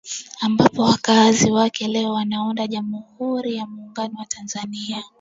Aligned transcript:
ambapo 0.41 0.81
wakazi 0.81 1.51
wake 1.51 1.87
leo 1.87 2.13
wanaunda 2.13 2.67
Jamhuri 2.67 3.55
ya 3.55 3.65
Muungano 3.67 4.19
wa 4.19 4.25
Tanzania 4.25 5.03